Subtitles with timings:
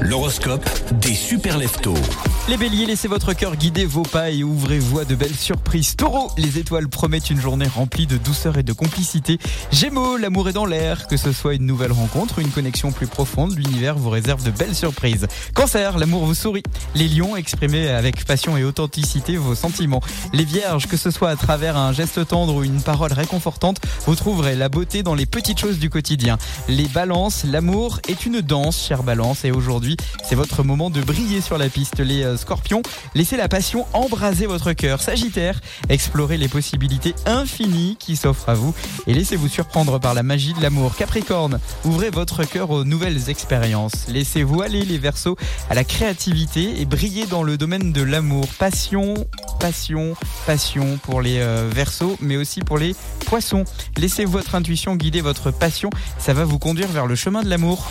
[0.00, 0.68] L'horoscope
[1.00, 1.94] des super leftos.
[2.48, 5.96] Les béliers, laissez votre cœur guider vos pas et ouvrez-vous à de belles surprises.
[5.96, 9.38] Taureau, les étoiles promettent une journée remplie de douceur et de complicité.
[9.70, 11.06] Gémeaux, l'amour est dans l'air.
[11.06, 14.50] Que ce soit une nouvelle rencontre ou une connexion plus profonde, l'univers vous réserve de
[14.50, 15.26] belles surprises.
[15.54, 16.62] Cancer, l'amour vous sourit.
[16.94, 20.02] Les lions, exprimez avec passion et authenticité vos sentiments.
[20.32, 24.14] Les vierges, que ce soit à travers un geste tendre ou une parole réconfortante, vous
[24.16, 26.38] trouverez la beauté dans les petites choses du quotidien.
[26.68, 31.40] Les balances, l'amour est une danse, chère balance, et aujourd'hui, c'est votre moment de briller
[31.40, 32.00] sur la piste.
[32.00, 32.82] Les euh, scorpions,
[33.14, 35.00] laissez la passion embraser votre cœur.
[35.00, 38.74] Sagittaire, explorez les possibilités infinies qui s'offrent à vous
[39.06, 40.94] et laissez-vous surprendre par la magie de l'amour.
[40.96, 44.06] Capricorne, ouvrez votre cœur aux nouvelles expériences.
[44.08, 45.36] Laissez-vous aller les versos
[45.70, 48.46] à la créativité et brillez dans le domaine de l'amour.
[48.58, 49.14] Passion,
[49.58, 50.14] passion,
[50.46, 52.94] passion pour les euh, versos, mais aussi pour les
[53.26, 53.64] poissons.
[53.96, 57.90] Laissez votre intuition guider votre passion, ça va vous conduire vers le chemin de l'amour.